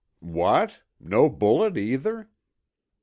"'What! 0.17 0.81
No 0.99 1.29
bullet 1.29 1.77
either? 1.77 2.27